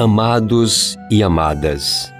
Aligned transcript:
Amados 0.00 0.96
e 1.10 1.22
amadas, 1.22 2.10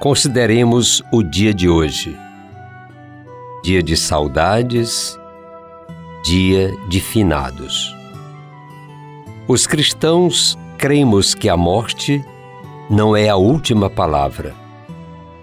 consideremos 0.00 1.02
o 1.12 1.22
dia 1.22 1.52
de 1.52 1.68
hoje. 1.68 2.18
Dia 3.62 3.82
de 3.82 3.94
saudades, 3.94 5.14
dia 6.24 6.74
de 6.88 6.98
finados. 6.98 7.94
Os 9.46 9.66
cristãos 9.66 10.58
cremos 10.78 11.34
que 11.34 11.50
a 11.50 11.58
morte 11.58 12.24
não 12.88 13.14
é 13.14 13.28
a 13.28 13.36
última 13.36 13.90
palavra. 13.90 14.54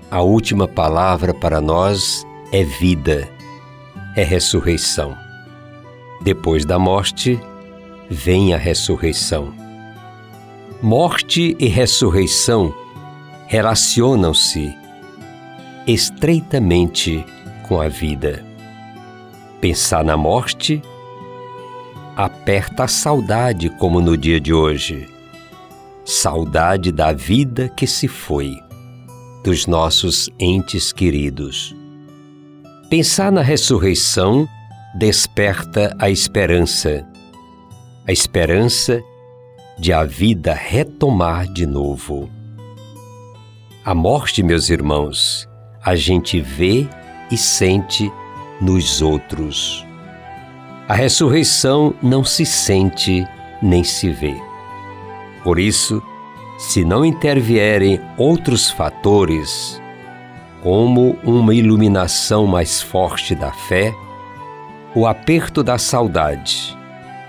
A 0.10 0.24
última 0.24 0.68
palavra 0.68 1.32
para 1.32 1.62
nós 1.62 2.26
é 2.52 2.64
vida, 2.64 3.30
é 4.16 4.24
ressurreição. 4.24 5.16
Depois 6.24 6.66
da 6.66 6.80
morte, 6.80 7.40
vem 8.10 8.52
a 8.52 8.58
ressurreição. 8.58 9.65
Morte 10.82 11.56
e 11.58 11.68
ressurreição 11.68 12.74
relacionam-se 13.48 14.76
estreitamente 15.88 17.26
com 17.68 17.80
a 17.80 17.88
vida. 17.88 18.46
Pensar 19.62 20.04
na 20.04 20.18
morte 20.18 20.82
aperta 22.16 22.84
a 22.84 22.88
saudade, 22.90 23.70
como 23.70 24.02
no 24.02 24.18
dia 24.18 24.40
de 24.40 24.54
hoje. 24.54 25.08
Saudade 26.04 26.92
da 26.92 27.14
vida 27.14 27.70
que 27.70 27.88
se 27.88 28.08
foi, 28.08 28.60
dos 29.44 29.66
nossos 29.66 30.30
entes 30.38 30.92
queridos. 30.92 31.74
Pensar 32.90 33.32
na 33.32 33.42
ressurreição 33.42 34.48
desperta 34.94 35.96
a 35.98 36.10
esperança. 36.10 37.08
A 38.06 38.12
esperança 38.12 39.02
de 39.78 39.92
a 39.92 40.04
vida 40.04 40.54
retomar 40.54 41.52
de 41.52 41.66
novo. 41.66 42.30
A 43.84 43.94
morte, 43.94 44.42
meus 44.42 44.70
irmãos, 44.70 45.48
a 45.84 45.96
gente 45.96 46.40
vê 46.40 46.88
e 47.30 47.38
sente 47.38 48.12
nos 48.62 49.02
outros. 49.02 49.86
A 50.88 50.94
ressurreição 50.94 51.94
não 52.02 52.24
se 52.24 52.46
sente 52.46 53.28
nem 53.62 53.84
se 53.84 54.10
vê. 54.10 54.36
Por 55.44 55.60
isso, 55.60 56.02
se 56.58 56.86
não 56.86 57.04
intervierem 57.04 58.00
outros 58.18 58.70
fatores, 58.70 59.82
como 60.64 61.18
uma 61.24 61.54
iluminação 61.54 62.48
mais 62.48 62.82
forte 62.82 63.36
da 63.36 63.52
fé, 63.52 63.94
o 64.96 65.06
aperto 65.06 65.62
da 65.62 65.78
saudade, 65.78 66.76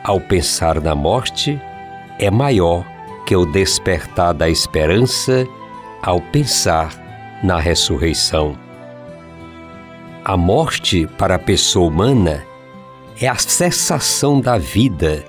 ao 0.05 0.21
pensar 0.21 0.81
na 0.81 0.95
morte, 0.95 1.61
é 2.19 2.31
maior 2.31 2.84
que 3.27 3.37
o 3.37 3.44
despertar 3.44 4.32
da 4.32 4.49
esperança 4.49 5.47
ao 6.03 6.21
pensar 6.21 6.94
na 7.43 7.59
ressurreição. 7.59 8.56
A 10.25 10.37
morte 10.37 11.06
para 11.19 11.34
a 11.34 11.38
pessoa 11.38 11.88
humana 11.88 12.44
é 13.21 13.28
a 13.28 13.37
cessação 13.37 14.41
da 14.41 14.59
vida 14.59 15.25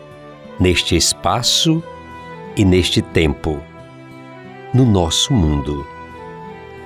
neste 0.59 0.95
espaço 0.95 1.83
e 2.55 2.65
neste 2.65 3.01
tempo, 3.01 3.61
no 4.73 4.85
nosso 4.85 5.33
mundo. 5.33 5.85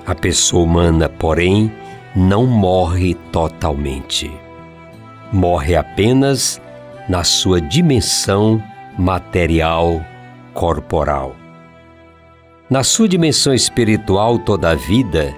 A 0.06 0.14
pessoa 0.14 0.64
humana, 0.64 1.08
porém, 1.08 1.72
não 2.16 2.46
morre 2.46 3.14
totalmente. 3.32 4.32
Morre 5.32 5.76
apenas 5.76 6.62
na 7.08 7.24
sua 7.24 7.62
dimensão 7.62 8.62
material 9.02 10.06
corporal. 10.54 11.36
Na 12.70 12.84
sua 12.84 13.10
dimensão 13.10 13.52
espiritual, 13.52 14.38
toda 14.38 14.70
a 14.70 14.76
vida, 14.76 15.36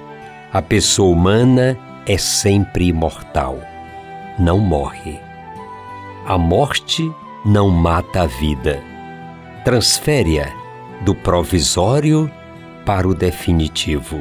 a 0.51 0.61
pessoa 0.61 1.15
humana 1.15 1.77
é 2.05 2.17
sempre 2.17 2.87
imortal, 2.87 3.57
não 4.37 4.59
morre. 4.59 5.17
A 6.25 6.37
morte 6.37 7.09
não 7.45 7.69
mata 7.69 8.23
a 8.23 8.25
vida, 8.25 8.83
transfere-a 9.63 10.51
do 11.05 11.15
provisório 11.15 12.29
para 12.85 13.07
o 13.07 13.15
definitivo. 13.15 14.19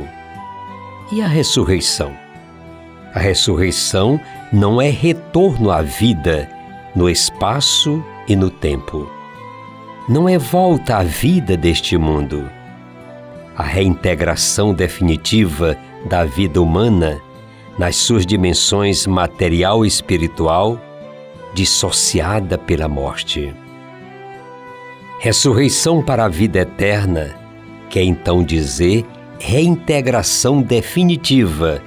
E 1.10 1.20
a 1.20 1.26
ressurreição? 1.26 2.12
A 3.12 3.19
ressurreição 3.19 4.20
não 4.52 4.81
é 4.81 4.88
retorno 4.88 5.72
à 5.72 5.82
vida 5.82 6.48
no 6.94 7.10
espaço 7.10 8.02
e 8.28 8.36
no 8.36 8.48
tempo 8.48 9.10
não 10.08 10.28
é 10.28 10.36
volta 10.36 10.96
à 10.96 11.02
vida 11.02 11.56
deste 11.56 11.96
mundo. 11.96 12.50
A 13.56 13.62
reintegração 13.62 14.74
definitiva 14.74 15.76
da 16.06 16.24
vida 16.24 16.60
humana 16.60 17.20
nas 17.78 17.96
suas 17.96 18.26
dimensões 18.26 19.06
material 19.06 19.84
e 19.84 19.88
espiritual, 19.88 20.80
dissociada 21.54 22.58
pela 22.58 22.88
morte. 22.88 23.54
Ressurreição 25.20 26.02
para 26.02 26.24
a 26.24 26.28
vida 26.28 26.60
eterna 26.60 27.36
quer 27.88 28.02
então 28.02 28.42
dizer 28.42 29.06
reintegração 29.38 30.62
definitiva 30.62 31.80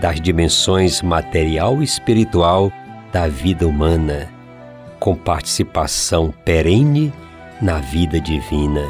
das 0.00 0.20
dimensões 0.20 1.02
material 1.02 1.80
e 1.80 1.84
espiritual 1.84 2.72
da 3.12 3.28
vida 3.28 3.66
humana, 3.66 4.28
com 4.98 5.14
participação 5.14 6.34
perene 6.44 7.12
na 7.64 7.78
vida 7.78 8.20
divina. 8.20 8.86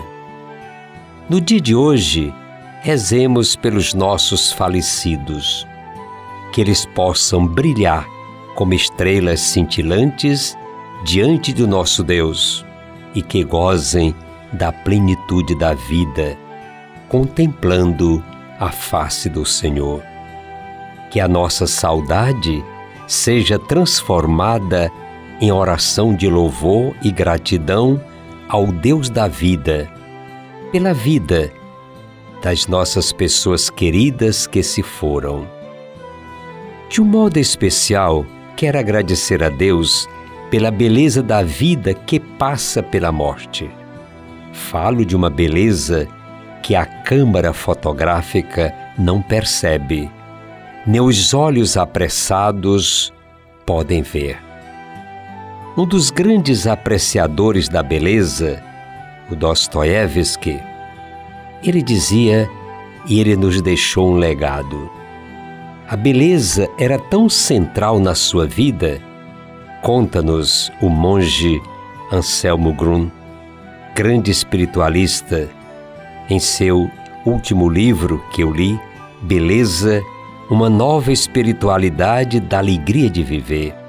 No 1.30 1.40
dia 1.40 1.60
de 1.60 1.76
hoje, 1.76 2.34
rezemos 2.82 3.54
pelos 3.54 3.94
nossos 3.94 4.50
falecidos, 4.50 5.64
que 6.52 6.60
eles 6.60 6.84
possam 6.84 7.46
brilhar 7.46 8.04
como 8.56 8.74
estrelas 8.74 9.38
cintilantes 9.38 10.58
diante 11.04 11.52
do 11.52 11.68
nosso 11.68 12.02
Deus 12.02 12.66
e 13.14 13.22
que 13.22 13.44
gozem 13.44 14.12
da 14.52 14.72
plenitude 14.72 15.56
da 15.56 15.74
vida, 15.74 16.36
contemplando 17.08 18.24
a 18.58 18.70
face 18.72 19.28
do 19.28 19.46
Senhor. 19.46 20.02
Que 21.12 21.20
a 21.20 21.28
nossa 21.28 21.68
saudade 21.68 22.64
seja 23.06 23.56
transformada 23.56 24.90
em 25.40 25.52
oração 25.52 26.12
de 26.12 26.28
louvor 26.28 26.92
e 27.02 27.12
gratidão 27.12 28.00
ao 28.48 28.66
Deus 28.66 29.08
da 29.08 29.26
vida, 29.26 29.90
pela 30.70 30.92
vida 30.92 31.52
das 32.42 32.66
nossas 32.66 33.12
pessoas 33.12 33.70
queridas 33.70 34.46
que 34.46 34.62
se 34.62 34.82
foram. 34.82 35.48
De 36.90 37.00
um 37.00 37.04
modo 37.04 37.38
especial, 37.38 38.24
quero 38.56 38.78
agradecer 38.78 39.42
a 39.42 39.48
Deus 39.48 40.08
pela 40.50 40.70
beleza 40.70 41.22
da 41.22 41.42
vida 41.42 41.94
que 41.94 42.20
passa 42.20 42.82
pela 42.82 43.10
morte. 43.10 43.70
Falo 44.52 45.04
de 45.04 45.16
uma 45.16 45.30
beleza 45.30 46.06
que 46.62 46.74
a 46.74 46.84
câmara 46.84 47.52
fotográfica 47.52 48.74
não 48.98 49.20
percebe, 49.20 50.10
nem 50.86 51.00
os 51.00 51.34
olhos 51.34 51.76
apressados 51.76 53.12
podem 53.66 54.02
ver. 54.02 54.53
Um 55.76 55.84
dos 55.84 56.08
grandes 56.08 56.68
apreciadores 56.68 57.68
da 57.68 57.82
beleza, 57.82 58.62
o 59.28 59.34
Dostoiévski, 59.34 60.62
ele 61.64 61.82
dizia 61.82 62.48
e 63.08 63.18
ele 63.18 63.34
nos 63.34 63.60
deixou 63.60 64.12
um 64.12 64.14
legado. 64.14 64.88
A 65.88 65.96
beleza 65.96 66.68
era 66.78 66.96
tão 66.96 67.28
central 67.28 67.98
na 67.98 68.14
sua 68.14 68.46
vida, 68.46 69.00
conta-nos 69.82 70.70
o 70.80 70.88
monge 70.88 71.60
Anselmo 72.12 72.72
Grun, 72.72 73.10
grande 73.96 74.30
espiritualista, 74.30 75.48
em 76.30 76.38
seu 76.38 76.88
último 77.26 77.68
livro 77.68 78.22
que 78.30 78.44
eu 78.44 78.52
li, 78.52 78.78
Beleza, 79.20 80.00
uma 80.48 80.70
nova 80.70 81.10
espiritualidade 81.10 82.38
da 82.38 82.58
alegria 82.58 83.10
de 83.10 83.24
viver 83.24 83.83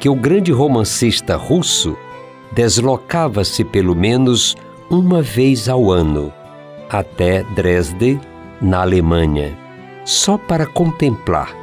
que 0.00 0.08
o 0.08 0.14
grande 0.14 0.50
romancista 0.50 1.36
russo 1.36 1.96
deslocava-se 2.52 3.62
pelo 3.62 3.94
menos 3.94 4.56
uma 4.90 5.22
vez 5.22 5.68
ao 5.68 5.90
ano 5.92 6.32
até 6.88 7.44
Dresde, 7.54 8.18
na 8.60 8.80
Alemanha, 8.80 9.56
só 10.04 10.36
para 10.36 10.66
contemplar 10.66 11.54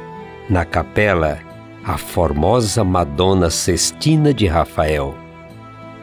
na 0.48 0.64
capela 0.64 1.38
a 1.84 1.98
formosa 1.98 2.82
Madonna 2.82 3.50
Sextina 3.50 4.32
de 4.32 4.46
Rafael. 4.46 5.14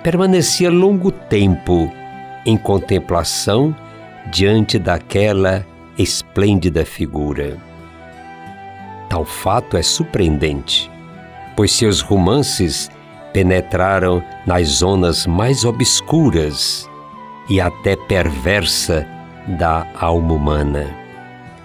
Permanecia 0.04 0.70
longo 0.70 1.12
tempo 1.12 1.92
em 2.46 2.56
contemplação 2.56 3.76
diante 4.32 4.78
daquela 4.78 5.66
esplêndida 5.98 6.86
figura. 6.86 7.58
Tal 9.10 9.26
fato 9.26 9.76
é 9.76 9.82
surpreendente, 9.82 10.92
pois 11.56 11.72
seus 11.72 12.02
romances 12.02 12.90
penetraram 13.34 14.24
nas 14.46 14.68
zonas 14.68 15.26
mais 15.26 15.66
obscuras 15.66 16.90
e 17.50 17.60
até 17.60 17.96
perversa 17.96 19.08
da 19.48 19.88
alma 20.00 20.34
humana. 20.34 20.88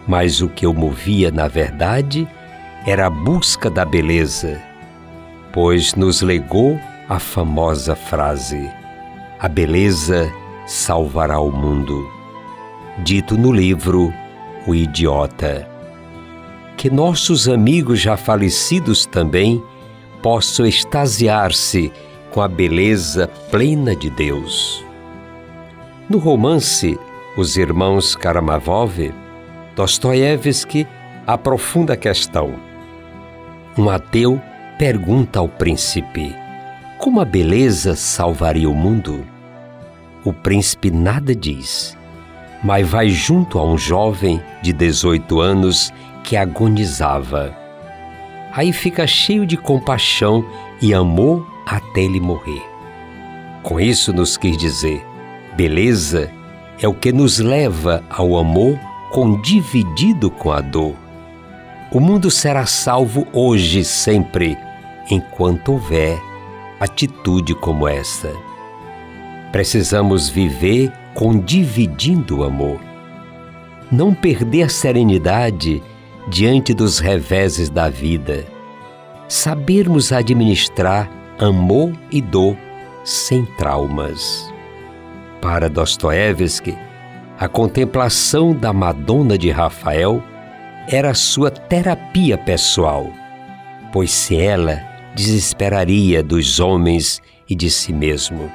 Mas 0.07 0.41
o 0.41 0.49
que 0.49 0.67
o 0.67 0.75
movia, 0.75 1.31
na 1.31 1.47
verdade, 1.49 2.27
era 2.87 3.07
a 3.07 3.11
busca 3.11 3.71
da 3.71 3.85
beleza, 3.85 4.61
pois 5.53 5.95
nos 5.95 6.23
legou 6.23 6.79
a 7.09 7.19
famosa 7.19 7.95
frase: 7.95 8.71
A 9.39 9.49
beleza 9.49 10.33
salvará 10.67 11.39
o 11.39 11.51
mundo. 11.51 12.09
Dito 12.99 13.37
no 13.37 13.53
livro 13.53 14.13
O 14.67 14.75
Idiota. 14.75 15.69
Que 16.77 16.91
nossos 16.91 17.49
amigos 17.49 18.01
já 18.01 18.17
falecidos 18.17 19.05
também 19.05 19.63
possam 20.23 20.67
extasiar-se 20.67 21.93
com 22.31 22.41
a 22.41 22.49
beleza 22.49 23.29
plena 23.51 23.95
de 23.95 24.09
Deus. 24.11 24.85
No 26.09 26.19
romance 26.19 26.99
Os 27.37 27.57
Irmãos 27.57 28.15
Karamazov, 28.15 29.13
Dostoiévski 29.77 30.87
aprofunda 31.27 31.95
a 31.95 31.97
questão. 31.97 32.55
Um 33.79 33.89
ateu 33.89 34.41
pergunta 34.79 35.39
ao 35.39 35.49
príncipe: 35.49 36.35
Como 36.99 37.21
a 37.21 37.25
beleza 37.25 37.95
salvaria 37.95 38.69
o 38.69 38.75
mundo? 38.75 39.27
O 40.25 40.33
príncipe 40.33 40.91
nada 40.91 41.35
diz, 41.35 41.97
mas 42.63 42.87
vai 42.87 43.09
junto 43.09 43.59
a 43.59 43.65
um 43.65 43.79
jovem 43.79 44.43
de 44.61 44.73
18 44.73 45.41
anos 45.41 45.93
que 46.25 46.37
agonizava. 46.37 47.60
Aí 48.53 48.73
fica 48.73 49.07
cheio 49.07 49.47
de 49.47 49.57
compaixão 49.57 50.45
e 50.83 50.93
amor 50.93 51.47
até 51.67 52.03
ele 52.03 52.21
morrer. 52.21 52.63
Com 53.63 53.79
isso, 53.79 54.13
nos 54.13 54.37
quis 54.37 54.57
dizer: 54.57 55.05
beleza 55.57 56.31
é 56.81 56.89
o 56.89 56.95
que 56.95 57.13
nos 57.13 57.39
leva 57.39 58.03
ao 58.11 58.37
amor 58.37 58.79
condividido 59.11 60.31
com 60.31 60.51
a 60.51 60.61
dor. 60.61 60.95
O 61.93 62.01
mundo 62.01 62.31
será 62.31 62.67
salvo 62.67 63.27
hoje 63.33 63.85
sempre, 63.85 64.57
enquanto 65.11 65.73
houver 65.73 66.21
atitude 66.79 67.55
como 67.55 67.87
essa. 67.87 68.33
Precisamos 69.53 70.29
viver 70.29 70.93
condividindo 71.15 72.39
o 72.39 72.45
amor. 72.45 72.81
Não 73.91 74.15
perder 74.15 74.63
a 74.63 74.69
serenidade 74.69 75.83
diante 76.29 76.75
dos 76.75 76.99
reveses 76.99 77.69
da 77.69 77.89
vida. 77.89 78.45
Sabermos 79.29 80.13
administrar 80.13 81.11
amor 81.39 81.93
e 82.11 82.21
dor 82.21 82.57
sem 83.05 83.45
traumas. 83.57 84.53
Para 85.41 85.69
Dostoiévski, 85.69 86.77
a 87.39 87.49
contemplação 87.49 88.53
da 88.53 88.73
Madonna 88.73 89.39
de 89.39 89.51
Rafael 89.51 90.23
era 90.87 91.15
sua 91.15 91.51
terapia 91.51 92.37
pessoal, 92.37 93.07
pois 93.93 94.11
se 94.11 94.37
ela 94.37 94.83
desesperaria 95.15 96.23
dos 96.23 96.61
homens 96.61 97.23
e 97.49 97.55
de 97.55 97.71
si 97.71 97.93
mesmo, 97.93 98.51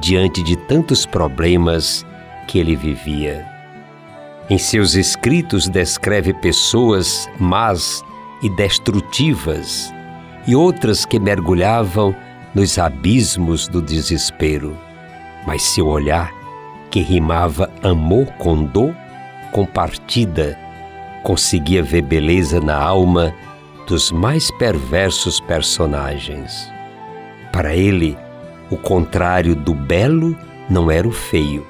diante 0.00 0.42
de 0.42 0.56
tantos 0.56 1.06
problemas 1.06 2.04
que 2.46 2.58
ele 2.58 2.76
vivia. 2.76 3.51
Em 4.50 4.58
seus 4.58 4.94
escritos 4.94 5.68
descreve 5.68 6.34
pessoas 6.34 7.28
más 7.38 8.04
e 8.42 8.50
destrutivas 8.50 9.92
e 10.46 10.54
outras 10.56 11.04
que 11.04 11.18
mergulhavam 11.18 12.14
nos 12.54 12.78
abismos 12.78 13.68
do 13.68 13.80
desespero 13.80 14.76
mas 15.46 15.62
seu 15.62 15.86
olhar, 15.86 16.32
que 16.90 17.00
rimava 17.00 17.70
amor 17.82 18.26
com 18.38 18.64
dor, 18.64 18.94
compartida, 19.50 20.58
conseguia 21.22 21.82
ver 21.82 22.02
beleza 22.02 22.60
na 22.60 22.76
alma 22.76 23.34
dos 23.86 24.10
mais 24.10 24.50
perversos 24.52 25.40
personagens. 25.40 26.70
Para 27.50 27.74
ele, 27.74 28.16
o 28.70 28.76
contrário 28.76 29.54
do 29.54 29.74
belo 29.74 30.36
não 30.70 30.90
era 30.90 31.06
o 31.06 31.12
feio, 31.12 31.66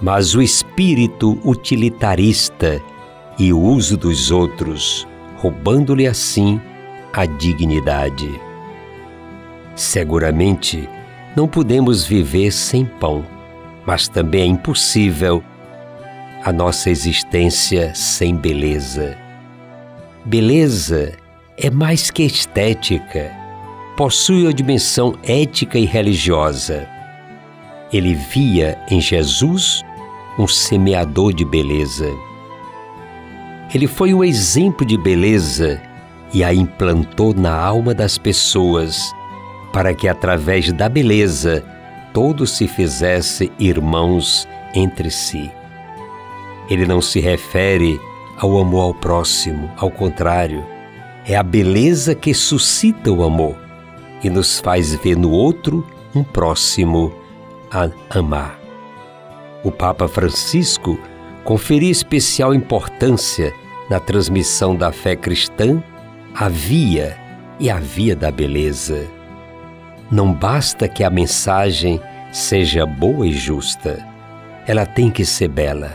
mas 0.00 0.34
o 0.34 0.42
espírito 0.42 1.38
utilitarista 1.44 2.80
e 3.38 3.52
o 3.52 3.60
uso 3.60 3.96
dos 3.96 4.30
outros, 4.30 5.06
roubando-lhe 5.36 6.06
assim 6.06 6.60
a 7.12 7.26
dignidade. 7.26 8.40
Seguramente, 9.74 10.88
não 11.36 11.48
podemos 11.48 12.04
viver 12.04 12.52
sem 12.52 12.84
pão, 12.84 13.24
mas 13.86 14.08
também 14.08 14.42
é 14.42 14.46
impossível 14.46 15.42
a 16.44 16.52
nossa 16.52 16.90
existência 16.90 17.92
sem 17.94 18.34
beleza. 18.36 19.16
Beleza 20.24 21.12
é 21.56 21.70
mais 21.70 22.10
que 22.10 22.22
estética, 22.22 23.32
possui 23.96 24.46
a 24.46 24.52
dimensão 24.52 25.18
ética 25.24 25.78
e 25.78 25.84
religiosa. 25.84 26.88
Ele 27.92 28.14
via 28.14 28.78
em 28.90 29.00
Jesus 29.00 29.84
um 30.38 30.46
semeador 30.46 31.32
de 31.32 31.44
beleza. 31.44 32.10
Ele 33.74 33.86
foi 33.86 34.14
o 34.14 34.24
exemplo 34.24 34.86
de 34.86 34.96
beleza 34.96 35.80
e 36.32 36.44
a 36.44 36.54
implantou 36.54 37.34
na 37.34 37.54
alma 37.54 37.94
das 37.94 38.16
pessoas 38.16 39.14
para 39.72 39.92
que 39.94 40.08
através 40.08 40.72
da 40.72 40.88
beleza 40.88 41.64
todos 42.12 42.56
se 42.56 42.66
fizesse 42.66 43.52
irmãos 43.58 44.48
entre 44.74 45.10
si. 45.10 45.50
Ele 46.70 46.86
não 46.86 47.00
se 47.00 47.20
refere 47.20 48.00
ao 48.38 48.58
amor 48.58 48.82
ao 48.82 48.94
próximo, 48.94 49.70
ao 49.76 49.90
contrário, 49.90 50.64
é 51.26 51.36
a 51.36 51.42
beleza 51.42 52.14
que 52.14 52.32
suscita 52.32 53.10
o 53.10 53.22
amor 53.22 53.56
e 54.22 54.30
nos 54.30 54.60
faz 54.60 54.94
ver 54.94 55.16
no 55.16 55.30
outro 55.30 55.86
um 56.14 56.22
próximo 56.22 57.12
a 57.70 57.88
amar. 58.10 58.67
O 59.64 59.70
Papa 59.72 60.08
Francisco 60.08 60.98
conferia 61.44 61.90
especial 61.90 62.54
importância 62.54 63.52
na 63.90 63.98
transmissão 63.98 64.76
da 64.76 64.92
fé 64.92 65.16
cristã 65.16 65.82
à 66.34 66.48
via 66.48 67.18
e 67.58 67.70
à 67.70 67.78
via 67.78 68.14
da 68.14 68.30
beleza 68.30 69.18
não 70.10 70.32
basta 70.32 70.88
que 70.88 71.04
a 71.04 71.10
mensagem 71.10 72.00
seja 72.32 72.86
boa 72.86 73.26
e 73.26 73.32
justa, 73.32 74.04
ela 74.66 74.86
tem 74.86 75.10
que 75.10 75.24
ser 75.24 75.48
bela, 75.48 75.92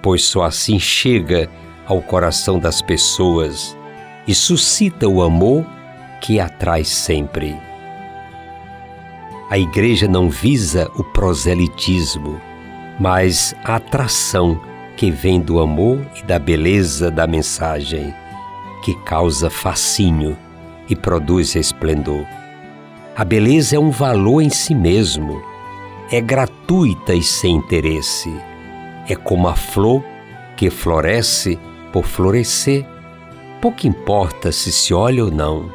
pois 0.00 0.24
só 0.24 0.44
assim 0.44 0.78
chega 0.78 1.50
ao 1.86 2.00
coração 2.00 2.58
das 2.58 2.80
pessoas 2.80 3.76
e 4.28 4.34
suscita 4.34 5.08
o 5.08 5.22
amor 5.22 5.66
que 6.20 6.38
atrai 6.38 6.84
sempre. 6.84 7.56
A 9.50 9.58
igreja 9.58 10.06
não 10.06 10.30
visa 10.30 10.88
o 10.94 11.02
proselitismo, 11.02 12.40
mas 12.98 13.54
a 13.64 13.76
atração 13.76 14.60
que 14.96 15.10
vem 15.10 15.40
do 15.40 15.60
amor 15.60 16.00
e 16.16 16.22
da 16.22 16.38
beleza 16.38 17.10
da 17.10 17.26
mensagem, 17.26 18.14
que 18.82 18.94
causa 19.04 19.50
fascínio 19.50 20.36
e 20.88 20.94
produz 20.94 21.54
esplendor. 21.54 22.24
A 23.16 23.24
beleza 23.24 23.76
é 23.76 23.78
um 23.78 23.90
valor 23.90 24.40
em 24.40 24.50
si 24.50 24.74
mesmo, 24.74 25.42
é 26.10 26.20
gratuita 26.20 27.14
e 27.14 27.22
sem 27.22 27.56
interesse. 27.56 28.32
É 29.08 29.16
como 29.16 29.48
a 29.48 29.56
flor 29.56 30.04
que 30.56 30.70
floresce 30.70 31.58
por 31.92 32.04
florescer. 32.04 32.86
Pouco 33.60 33.86
importa 33.86 34.52
se 34.52 34.72
se 34.72 34.92
olha 34.92 35.24
ou 35.24 35.30
não, 35.30 35.70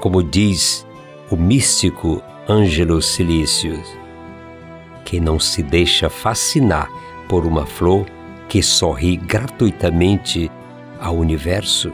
como 0.00 0.22
diz 0.22 0.86
o 1.30 1.36
místico 1.36 2.22
Ângelo 2.48 3.02
Silícios. 3.02 4.05
Quem 5.06 5.20
não 5.20 5.38
se 5.38 5.62
deixa 5.62 6.10
fascinar 6.10 6.90
por 7.28 7.46
uma 7.46 7.64
flor 7.64 8.06
que 8.48 8.60
sorri 8.60 9.16
gratuitamente 9.16 10.50
ao 11.00 11.16
universo, 11.16 11.92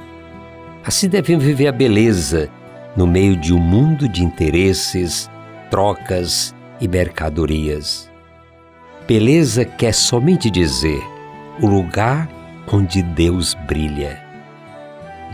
assim 0.82 1.08
devem 1.08 1.36
viver 1.36 1.68
a 1.68 1.72
beleza 1.72 2.50
no 2.96 3.06
meio 3.06 3.36
de 3.36 3.52
um 3.52 3.58
mundo 3.58 4.08
de 4.08 4.24
interesses, 4.24 5.30
trocas 5.70 6.54
e 6.80 6.88
mercadorias. 6.88 8.10
beleza 9.06 9.64
quer 9.64 9.92
somente 9.92 10.50
dizer 10.50 11.02
o 11.60 11.66
lugar 11.66 12.28
onde 12.72 13.02
Deus 13.02 13.54
brilha. 13.66 14.22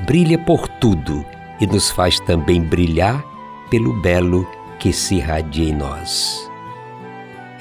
Brilha 0.04 0.38
por 0.38 0.66
tudo 0.66 1.24
e 1.60 1.66
nos 1.66 1.90
faz 1.90 2.18
também 2.20 2.60
brilhar 2.60 3.24
pelo 3.70 3.92
belo 4.00 4.44
que 4.80 4.92
se 4.92 5.16
irradia 5.16 5.70
em 5.70 5.74
nós. 5.74 6.47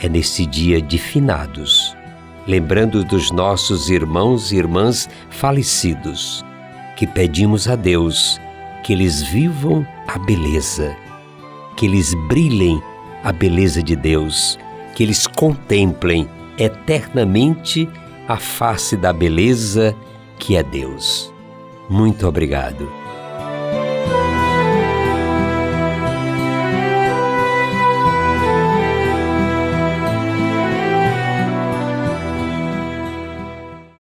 É 0.01 0.07
nesse 0.07 0.45
dia 0.45 0.81
de 0.81 0.97
finados, 0.97 1.95
lembrando 2.47 3.03
dos 3.03 3.31
nossos 3.31 3.89
irmãos 3.89 4.51
e 4.51 4.57
irmãs 4.57 5.09
falecidos, 5.29 6.45
que 6.95 7.07
pedimos 7.07 7.67
a 7.67 7.75
Deus 7.75 8.39
que 8.83 8.93
eles 8.93 9.21
vivam 9.23 9.85
a 10.07 10.17
beleza, 10.19 10.95
que 11.75 11.85
eles 11.85 12.13
brilhem 12.27 12.81
a 13.23 13.31
beleza 13.31 13.83
de 13.83 13.95
Deus, 13.95 14.57
que 14.95 15.03
eles 15.03 15.27
contemplem 15.27 16.29
eternamente 16.57 17.89
a 18.27 18.37
face 18.37 18.95
da 18.95 19.11
beleza 19.11 19.95
que 20.39 20.55
é 20.55 20.63
Deus. 20.63 21.33
Muito 21.89 22.27
obrigado 22.27 22.96